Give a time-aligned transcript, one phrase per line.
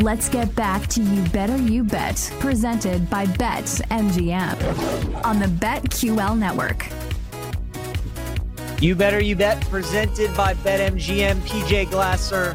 [0.00, 6.36] Let's get back to You Better You Bet, presented by Bet MGM on the BetQL
[6.38, 6.88] network.
[8.80, 11.36] You Better You Bet, presented by BetMGM.
[11.42, 12.54] PJ Glasser,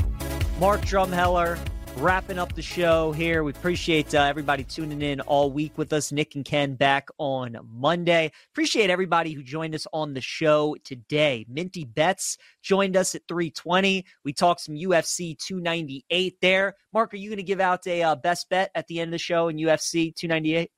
[0.60, 1.60] Mark Drumheller,
[1.98, 3.44] wrapping up the show here.
[3.44, 6.12] We appreciate uh, everybody tuning in all week with us.
[6.12, 8.32] Nick and Ken back on Monday.
[8.54, 11.46] Appreciate everybody who joined us on the show today.
[11.50, 14.06] Minty Betts joined us at 320.
[14.24, 16.76] We talked some UFC 298 there.
[16.94, 19.14] Mark, are you going to give out a uh, best bet at the end of
[19.14, 20.70] the show in UFC 298?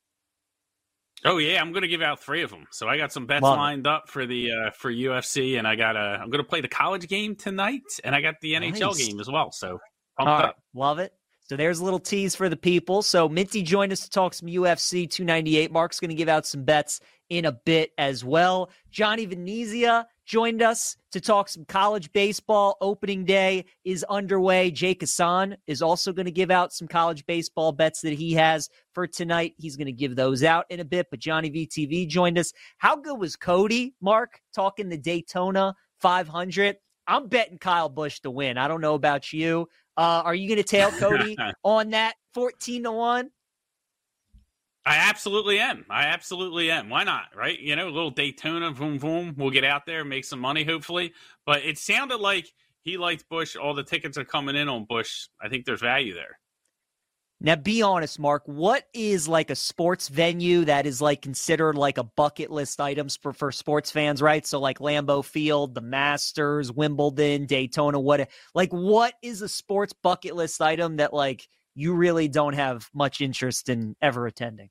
[1.25, 2.66] Oh yeah, I'm going to give out three of them.
[2.72, 3.92] So I got some bets Love lined it.
[3.92, 6.20] up for the uh, for UFC, and I got a.
[6.22, 9.06] I'm going to play the college game tonight, and I got the NHL nice.
[9.06, 9.52] game as well.
[9.52, 9.80] So
[10.20, 10.59] Pumped up.
[10.73, 11.14] Love it.
[11.50, 13.02] So there's a little tease for the people.
[13.02, 15.72] So Minty joined us to talk some UFC 298.
[15.72, 18.70] Mark's going to give out some bets in a bit as well.
[18.92, 22.78] Johnny Venezia joined us to talk some college baseball.
[22.81, 24.70] Opening day is underway.
[24.70, 28.69] Jake Hassan is also going to give out some college baseball bets that he has
[28.94, 29.56] for tonight.
[29.57, 31.07] He's going to give those out in a bit.
[31.09, 32.53] But Johnny VTV joined us.
[32.78, 36.75] How good was Cody, Mark, talking the Daytona 500?
[37.09, 38.59] I'm betting Kyle Busch to win.
[38.59, 39.68] I don't know about you.
[39.97, 43.31] Uh, are you going to tail Cody on that 14 to 1?
[44.86, 45.86] I absolutely am.
[45.90, 46.88] I absolutely am.
[46.90, 47.36] Why not?
[47.36, 47.59] Right?
[47.59, 49.34] You know, a little Daytona, boom, boom.
[49.38, 51.14] We'll get out there, make some money, hopefully.
[51.46, 53.56] But it sounded like he liked Busch.
[53.56, 55.28] All the tickets are coming in on Busch.
[55.42, 56.40] I think there's value there.
[57.41, 58.44] Now, be honest, Mark.
[58.47, 63.16] What is like a sports venue that is like considered like a bucket list items
[63.16, 64.45] for, for sports fans, right?
[64.45, 67.97] So, like Lambeau Field, the Masters, Wimbledon, Daytona.
[67.97, 72.89] What like what is a sports bucket list item that like you really don't have
[72.94, 74.69] much interest in ever attending?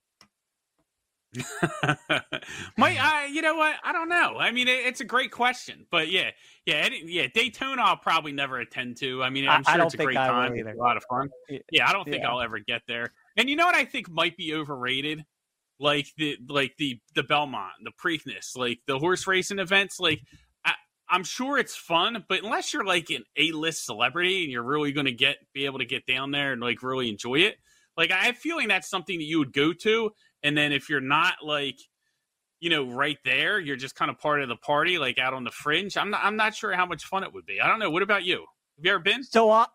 [2.76, 3.76] My, uh, you know what?
[3.82, 4.37] I don't know.
[4.38, 6.31] I mean, it, it's a great question, but yeah,
[6.66, 7.26] yeah, yeah.
[7.32, 9.22] Daytona, I'll probably never attend to.
[9.22, 11.28] I mean, I'm sure it's a great time, it's a lot of fun.
[11.71, 12.31] Yeah, I don't think yeah.
[12.31, 13.12] I'll ever get there.
[13.37, 13.75] And you know what?
[13.75, 15.25] I think might be overrated,
[15.78, 20.00] like the like the the Belmont, the Preakness, like the horse racing events.
[20.00, 20.21] Like,
[20.65, 20.75] I,
[21.09, 24.93] I'm sure it's fun, but unless you're like an A list celebrity and you're really
[24.93, 27.56] going to get be able to get down there and like really enjoy it,
[27.98, 30.12] like I have feeling that's something that you would go to
[30.43, 31.78] and then if you're not like,
[32.60, 35.44] you know, right there, you're just kind of part of the party, like out on
[35.44, 35.97] the fringe.
[35.97, 36.21] I'm not.
[36.25, 37.60] I'm not sure how much fun it would be.
[37.60, 37.91] I don't know.
[37.91, 38.38] What about you?
[38.77, 39.22] Have you ever been?
[39.22, 39.66] So, uh,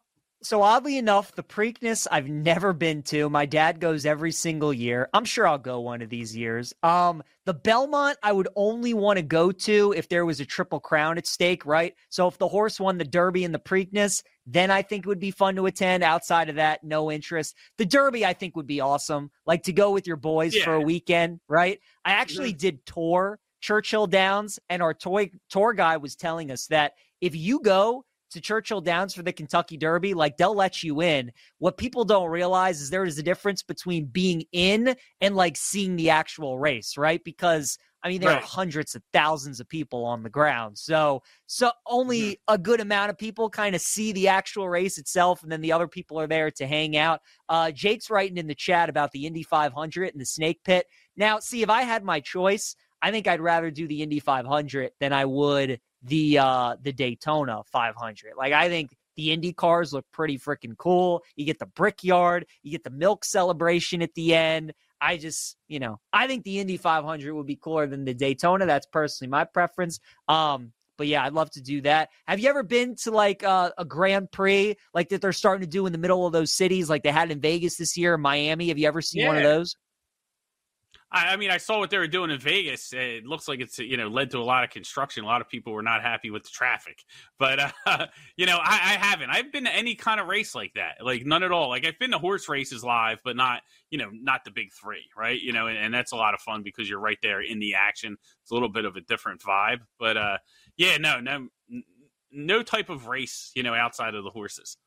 [0.44, 3.30] so oddly enough, the Preakness I've never been to.
[3.30, 5.10] My dad goes every single year.
[5.14, 6.74] I'm sure I'll go one of these years.
[6.84, 10.80] Um, the Belmont I would only want to go to if there was a triple
[10.80, 11.96] crown at stake, right?
[12.10, 15.20] So if the horse won the Derby and the Preakness, then I think it would
[15.20, 16.04] be fun to attend.
[16.04, 17.56] Outside of that, no interest.
[17.78, 20.66] The Derby I think would be awesome, like to go with your boys yeah.
[20.66, 21.80] for a weekend, right?
[22.04, 22.58] I actually mm-hmm.
[22.60, 27.62] did tour Churchill Downs, and our toy tour guy was telling us that if you
[27.62, 31.32] go to Churchill Downs for the Kentucky Derby, like they'll let you in.
[31.60, 35.96] What people don't realize is there is a difference between being in and like seeing
[35.96, 37.24] the actual race, right?
[37.24, 38.44] Because I mean, there right.
[38.44, 40.78] are hundreds of thousands of people on the ground.
[40.78, 45.42] So, so only a good amount of people kind of see the actual race itself,
[45.42, 47.22] and then the other people are there to hang out.
[47.48, 50.86] Uh, Jake's writing in the chat about the Indy 500 and the Snake Pit.
[51.16, 54.92] Now, see, if I had my choice, I think I'd rather do the Indy 500
[55.00, 58.34] than I would the uh the Daytona 500.
[58.38, 61.24] Like I think the Indy cars look pretty freaking cool.
[61.36, 64.74] You get the Brickyard, you get the milk celebration at the end.
[65.00, 68.66] I just, you know, I think the Indy 500 would be cooler than the Daytona.
[68.66, 70.00] That's personally my preference.
[70.28, 72.10] Um, but yeah, I'd love to do that.
[72.28, 75.70] Have you ever been to like uh, a Grand Prix like that they're starting to
[75.70, 78.70] do in the middle of those cities, like they had in Vegas this year, Miami?
[78.70, 79.28] Have you ever seen yeah.
[79.28, 79.76] one of those?
[81.14, 82.92] I, I, mean, I saw what they were doing in Vegas.
[82.92, 85.24] It looks like it's you know led to a lot of construction.
[85.24, 87.04] A lot of people were not happy with the traffic,
[87.38, 88.08] but uh,
[88.38, 89.30] you know, I, I, haven't.
[89.30, 91.70] I've been to any kind of race like that, like none at all.
[91.70, 93.62] Like I've been to horse races live, but not
[93.92, 95.40] you know not the big three, right?
[95.40, 97.76] You know, and, and that's a lot of fun because you're right there in the
[97.76, 98.18] action.
[98.42, 100.38] It's a little bit of a different vibe, but uh,
[100.78, 101.48] yeah, no, no,
[102.32, 104.78] no type of race, you know, outside of the horses.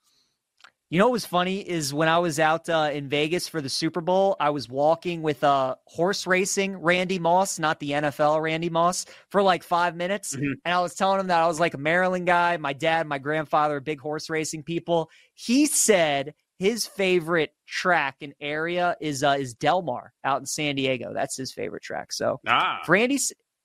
[0.88, 3.68] You know what was funny is when I was out uh, in Vegas for the
[3.68, 8.70] Super Bowl, I was walking with uh, horse racing Randy Moss, not the NFL Randy
[8.70, 10.36] Moss, for like five minutes.
[10.36, 10.52] Mm-hmm.
[10.64, 12.56] And I was telling him that I was like a Maryland guy.
[12.58, 15.10] My dad, my grandfather, big horse racing people.
[15.34, 20.76] He said his favorite track and area is uh, is Del Mar out in San
[20.76, 21.12] Diego.
[21.12, 22.12] That's his favorite track.
[22.12, 22.80] So ah.
[22.86, 23.18] Randy,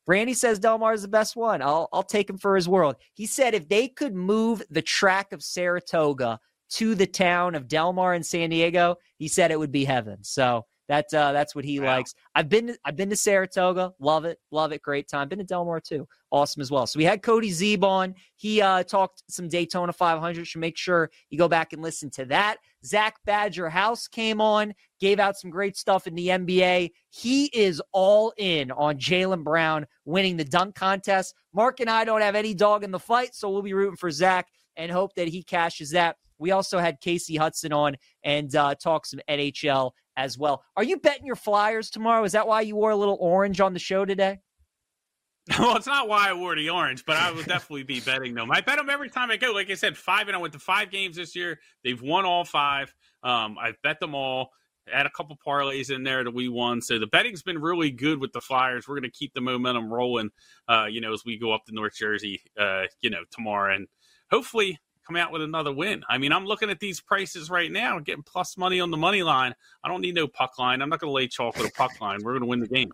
[0.07, 1.61] Randy says Del Mar is the best one.
[1.61, 2.95] I'll I'll take him for his world.
[3.13, 6.39] He said if they could move the track of Saratoga
[6.71, 10.23] to the town of Del Mar in San Diego, he said it would be heaven.
[10.23, 11.97] So that uh, that's what he wow.
[11.97, 12.13] likes.
[12.35, 15.29] I've been to, I've been to Saratoga, love it, love it, great time.
[15.29, 16.85] Been to Del Mar too, awesome as well.
[16.85, 18.13] So we had Cody Zeeb on.
[18.35, 20.45] He uh, talked some Daytona 500.
[20.45, 22.57] Should make sure you go back and listen to that.
[22.85, 26.91] Zach Badger House came on, gave out some great stuff in the NBA.
[27.09, 31.35] He is all in on Jaylen Brown winning the dunk contest.
[31.53, 34.11] Mark and I don't have any dog in the fight, so we'll be rooting for
[34.11, 36.17] Zach and hope that he cashes that.
[36.41, 40.63] We also had Casey Hudson on and uh, talk some NHL as well.
[40.75, 42.23] Are you betting your Flyers tomorrow?
[42.23, 44.39] Is that why you wore a little orange on the show today?
[45.59, 48.51] Well, it's not why I wore the orange, but I would definitely be betting them.
[48.51, 49.51] I bet them every time I go.
[49.51, 51.59] Like I said, five and I went to five games this year.
[51.83, 52.93] They've won all five.
[53.23, 54.51] Um, I've bet them all.
[54.91, 56.79] Add a couple parlays in there that we won.
[56.79, 58.87] So the betting's been really good with the Flyers.
[58.87, 60.29] We're going to keep the momentum rolling,
[60.69, 63.87] uh, you know, as we go up to North Jersey, uh, you know, tomorrow, and
[64.29, 64.79] hopefully
[65.11, 66.03] come out with another win.
[66.07, 69.23] I mean, I'm looking at these prices right now, getting plus money on the money
[69.23, 69.53] line.
[69.83, 70.81] I don't need no puck line.
[70.81, 72.19] I'm not going to lay chalk with a puck line.
[72.23, 72.91] We're going to win the game.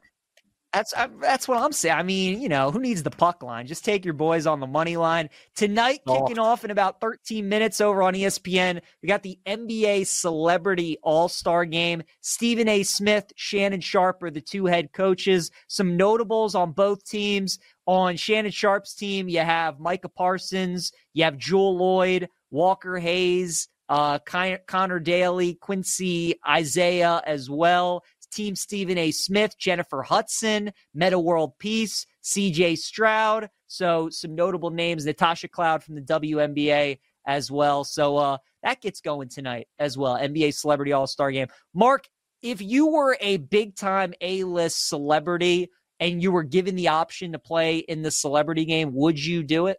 [0.77, 1.95] That's I, that's what I'm saying.
[1.95, 3.65] I mean, you know, who needs the puck line?
[3.65, 6.01] Just take your boys on the money line tonight.
[6.05, 6.21] Oh.
[6.21, 8.81] Kicking off in about 13 minutes over on ESPN.
[9.01, 12.03] We got the NBA Celebrity All Star Game.
[12.21, 12.83] Stephen A.
[12.83, 15.49] Smith, Shannon Sharpe are the two head coaches.
[15.67, 17.57] Some notables on both teams.
[17.87, 24.19] On Shannon Sharpe's team, you have Micah Parsons, you have Jewell Loyd, Walker Hayes, uh,
[24.19, 28.03] Connor Daly, Quincy Isaiah as well.
[28.31, 29.11] Team Stephen A.
[29.11, 33.49] Smith, Jennifer Hudson, Metta World Peace, CJ Stroud.
[33.67, 37.83] So some notable names, Natasha Cloud from the WNBA as well.
[37.83, 40.15] So uh, that gets going tonight as well.
[40.15, 41.47] NBA Celebrity All Star Game.
[41.73, 42.07] Mark,
[42.41, 45.69] if you were a big time A list celebrity
[45.99, 49.67] and you were given the option to play in the celebrity game, would you do
[49.67, 49.77] it?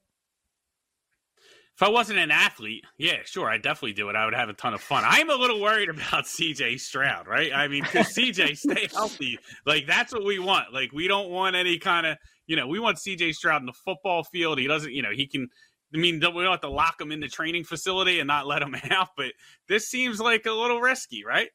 [1.78, 4.16] If I wasn't an athlete, yeah, sure, I'd definitely do it.
[4.16, 5.04] I would have a ton of fun.
[5.06, 7.52] I'm a little worried about CJ Stroud, right?
[7.54, 10.74] I mean, because CJ stay healthy, like that's what we want.
[10.74, 12.16] Like we don't want any kind of,
[12.48, 14.58] you know, we want CJ Stroud in the football field.
[14.58, 15.48] He doesn't, you know, he can.
[15.94, 18.60] I mean, we don't have to lock him in the training facility and not let
[18.60, 19.10] him out.
[19.16, 19.34] But
[19.68, 21.50] this seems like a little risky, right?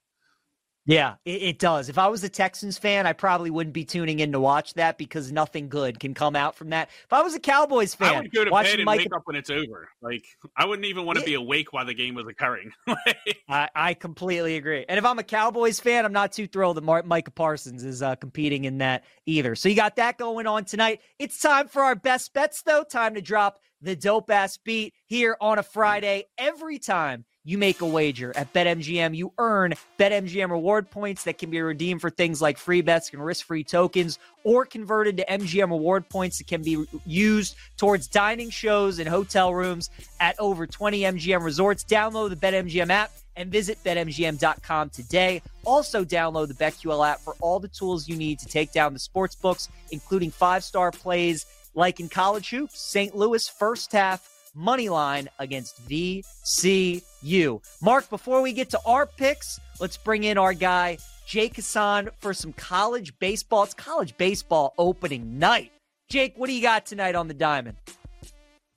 [0.86, 1.88] Yeah, it, it, does.
[1.88, 4.98] If I was a Texans fan, I probably wouldn't be tuning in to watch that
[4.98, 6.90] because nothing good can come out from that.
[7.06, 9.00] If I was a Cowboys fan, I would go to bed and Mike...
[9.00, 9.90] wake up when it's over.
[10.02, 10.26] Like
[10.58, 12.72] I wouldn't even want to be awake while the game was occurring.
[13.48, 14.86] I, I, completely agree.
[14.90, 18.02] And if I'm a Cowboys fan, I'm not too thrilled that Mar- Micah Parsons is
[18.02, 19.56] uh, competing in that either.
[19.56, 21.00] So you got that going on tonight.
[21.18, 22.84] It's time for our best bets, though.
[22.84, 26.26] Time to drop the dope ass beat here on a Friday.
[26.38, 31.50] Every time you make a wager at BetMGM, you earn BetMGM reward points that can
[31.50, 35.70] be redeemed for things like free bets and risk free tokens or converted to MGM
[35.70, 41.02] reward points that can be used towards dining shows and hotel rooms at over 20
[41.02, 41.84] MGM resorts.
[41.84, 45.42] Download the BetMGM app and visit betmgm.com today.
[45.66, 49.00] Also, download the BetQL app for all the tools you need to take down the
[49.00, 51.46] sports books, including five star plays
[51.76, 53.16] like in college hoops, St.
[53.16, 57.62] Louis first half money line against VCU.
[57.82, 62.34] Mark, before we get to our picks, let's bring in our guy, Jake Hassan, for
[62.34, 63.64] some college baseball.
[63.64, 65.72] It's college baseball opening night.
[66.10, 67.78] Jake, what do you got tonight on the diamond?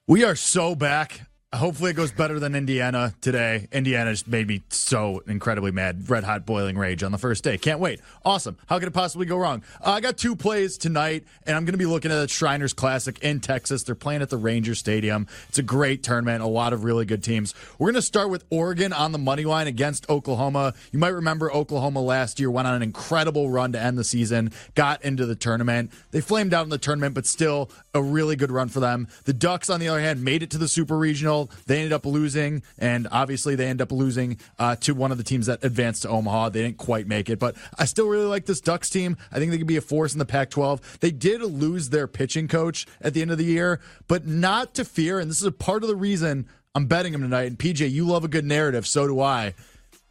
[0.09, 1.23] We are so back
[1.57, 3.67] Hopefully, it goes better than Indiana today.
[3.73, 6.09] Indiana just made me so incredibly mad.
[6.09, 7.57] Red hot boiling rage on the first day.
[7.57, 8.01] Can't wait.
[8.25, 8.59] Awesome.
[8.67, 9.63] How could it possibly go wrong?
[9.85, 12.73] Uh, I got two plays tonight, and I'm going to be looking at the Shriners
[12.73, 13.83] Classic in Texas.
[13.85, 15.27] They're playing at the Ranger Stadium.
[15.49, 17.55] It's a great tournament, a lot of really good teams.
[17.79, 20.75] We're going to start with Oregon on the money line against Oklahoma.
[20.93, 24.53] You might remember Oklahoma last year went on an incredible run to end the season,
[24.75, 25.91] got into the tournament.
[26.11, 29.09] They flamed out in the tournament, but still a really good run for them.
[29.25, 31.46] The Ducks, on the other hand, made it to the Super Regional.
[31.67, 35.25] They ended up losing, and obviously they end up losing uh, to one of the
[35.25, 36.51] teams that advanced to Omaha.
[36.51, 39.17] They didn't quite make it, but I still really like this Ducks team.
[39.33, 40.99] I think they could be a force in the Pac 12.
[41.01, 44.85] They did lose their pitching coach at the end of the year, but not to
[44.85, 45.19] fear.
[45.19, 47.45] And this is a part of the reason I'm betting them tonight.
[47.45, 49.55] And PJ, you love a good narrative, so do I.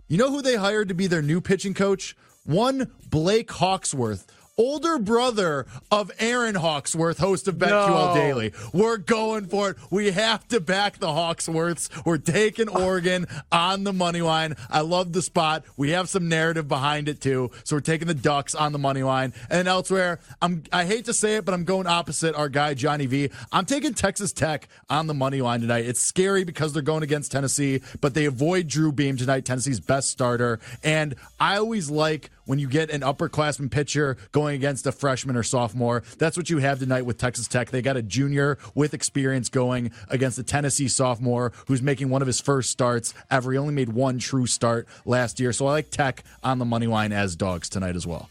[0.07, 2.15] You know who they hired to be their new pitching coach?
[2.43, 4.27] One Blake Hawksworth
[4.57, 8.13] older brother of Aaron Hawksworth, host of BetQL no.
[8.13, 8.53] Daily.
[8.73, 9.77] We're going for it.
[9.89, 11.89] We have to back the Hawksworths.
[12.05, 14.55] We're taking Oregon on the money line.
[14.69, 15.63] I love the spot.
[15.77, 17.51] We have some narrative behind it too.
[17.63, 19.33] So we're taking the Ducks on the money line.
[19.49, 23.05] And elsewhere, I'm I hate to say it, but I'm going opposite our guy Johnny
[23.05, 23.29] V.
[23.51, 25.85] I'm taking Texas Tech on the money line tonight.
[25.85, 30.09] It's scary because they're going against Tennessee, but they avoid Drew Beam tonight, Tennessee's best
[30.09, 30.59] starter.
[30.83, 35.43] And I always like when you get an upperclassman pitcher going against a freshman or
[35.43, 36.03] sophomore.
[36.17, 37.69] That's what you have tonight with Texas Tech.
[37.69, 42.27] They got a junior with experience going against a Tennessee sophomore who's making one of
[42.27, 43.51] his first starts ever.
[43.51, 45.53] He only made one true start last year.
[45.53, 48.29] So I like Tech on the money line as dogs tonight as well.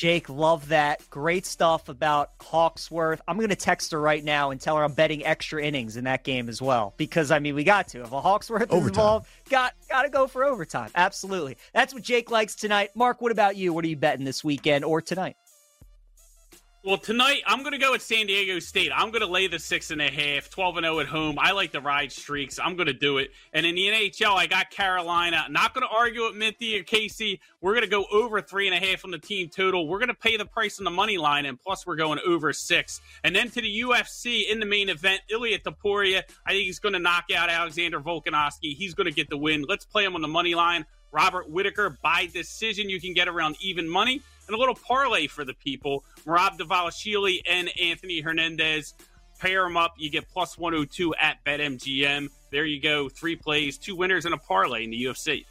[0.00, 1.02] Jake, love that.
[1.10, 3.20] Great stuff about Hawksworth.
[3.28, 6.04] I'm going to text her right now and tell her I'm betting extra innings in
[6.04, 6.94] that game as well.
[6.96, 8.00] Because, I mean, we got to.
[8.00, 8.80] If a Hawksworth overtime.
[8.80, 10.88] is involved, got, got to go for overtime.
[10.94, 11.58] Absolutely.
[11.74, 12.92] That's what Jake likes tonight.
[12.94, 13.74] Mark, what about you?
[13.74, 15.36] What are you betting this weekend or tonight?
[16.82, 18.90] Well, tonight I'm going to go with San Diego State.
[18.94, 21.36] I'm going to lay the six and a half, 12 and 0 at home.
[21.38, 22.58] I like the ride streaks.
[22.58, 23.32] I'm going to do it.
[23.52, 25.44] And in the NHL, I got Carolina.
[25.50, 27.38] Not going to argue with Minty or Casey.
[27.60, 29.88] We're going to go over three and a half on the team total.
[29.88, 32.50] We're going to pay the price on the money line, and plus we're going over
[32.54, 33.02] six.
[33.24, 36.22] And then to the UFC in the main event, Ilia Topuria.
[36.46, 38.74] I think he's going to knock out Alexander Volkanovski.
[38.74, 39.66] He's going to get the win.
[39.68, 40.86] Let's play him on the money line.
[41.12, 42.88] Robert Whitaker by decision.
[42.88, 46.04] You can get around even money and a little parlay for the people.
[46.26, 48.94] Merab Dvalishvili and Anthony Hernandez.
[49.38, 49.94] Pair them up.
[49.96, 52.28] You get plus 102 at BetMGM.
[52.50, 53.08] There you go.
[53.08, 55.46] Three plays, two winners, and a parlay in the UFC.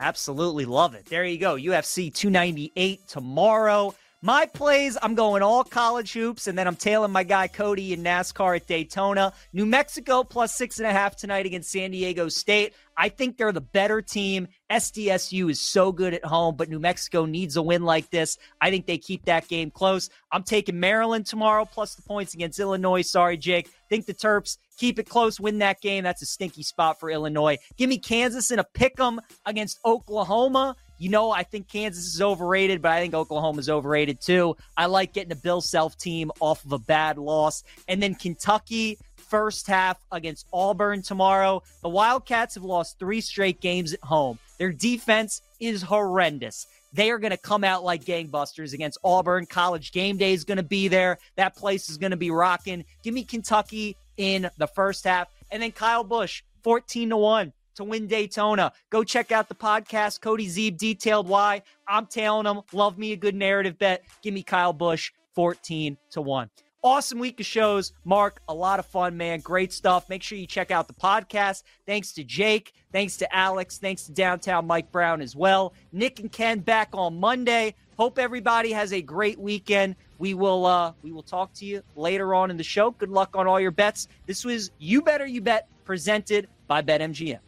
[0.00, 1.06] Absolutely love it.
[1.06, 1.54] There you go.
[1.54, 3.94] UFC 298 tomorrow.
[4.22, 8.02] My plays, I'm going all college hoops, and then I'm tailing my guy Cody in
[8.02, 9.32] NASCAR at Daytona.
[9.54, 12.74] New Mexico plus six and a half tonight against San Diego State.
[12.98, 14.46] I think they're the better team.
[14.70, 18.36] SDSU is so good at home, but New Mexico needs a win like this.
[18.60, 20.10] I think they keep that game close.
[20.30, 23.00] I'm taking Maryland tomorrow plus the points against Illinois.
[23.00, 23.70] Sorry, Jake.
[23.88, 26.04] Think the Terps keep it close, win that game.
[26.04, 27.56] That's a stinky spot for Illinois.
[27.78, 30.76] Give me Kansas in a pick 'em against Oklahoma.
[31.00, 34.54] You know, I think Kansas is overrated, but I think Oklahoma is overrated too.
[34.76, 37.64] I like getting a Bill Self team off of a bad loss.
[37.88, 41.62] And then Kentucky, first half against Auburn tomorrow.
[41.82, 44.38] The Wildcats have lost three straight games at home.
[44.58, 46.66] Their defense is horrendous.
[46.92, 49.46] They are going to come out like gangbusters against Auburn.
[49.46, 51.18] College game day is going to be there.
[51.36, 52.84] That place is going to be rocking.
[53.02, 55.28] Give me Kentucky in the first half.
[55.50, 58.72] And then Kyle Busch, 14 to 1 to win Daytona.
[58.90, 60.20] Go check out the podcast.
[60.20, 61.62] Cody Zeeb detailed why.
[61.86, 62.62] I'm tailing them.
[62.72, 64.02] Love me a good narrative bet.
[64.22, 66.50] Give me Kyle Busch 14 to 1.
[66.82, 67.92] Awesome week of shows.
[68.04, 69.40] Mark, a lot of fun, man.
[69.40, 70.08] Great stuff.
[70.08, 71.62] Make sure you check out the podcast.
[71.86, 72.72] Thanks to Jake.
[72.90, 73.76] Thanks to Alex.
[73.76, 75.74] Thanks to Downtown Mike Brown as well.
[75.92, 77.74] Nick and Ken back on Monday.
[77.98, 79.94] Hope everybody has a great weekend.
[80.16, 82.92] We will uh we will talk to you later on in the show.
[82.92, 84.08] Good luck on all your bets.
[84.24, 87.40] This was You Better You Bet presented by BetMGM.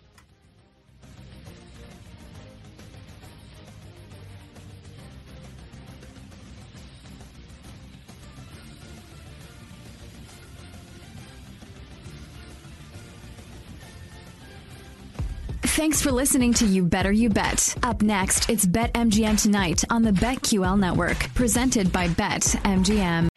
[15.74, 17.74] Thanks for listening to You Better You Bet.
[17.82, 23.30] Up next, it's Bet MGM tonight on the BetQL network, presented by Bet MGM.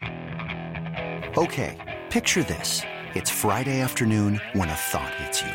[1.38, 2.82] Okay, picture this.
[3.14, 5.54] It's Friday afternoon when a thought hits you.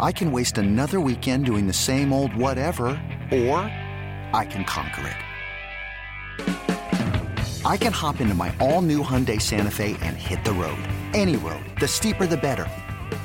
[0.00, 2.86] I can waste another weekend doing the same old whatever,
[3.30, 3.58] or
[4.32, 5.14] I can conquer
[6.40, 7.64] it.
[7.64, 10.82] I can hop into my all new Hyundai Santa Fe and hit the road.
[11.12, 11.64] Any road.
[11.78, 12.66] The steeper, the better